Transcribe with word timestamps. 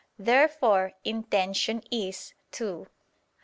Therefore 0.17 0.93
intention 1.03 1.83
is 1.91 2.33
too. 2.49 2.87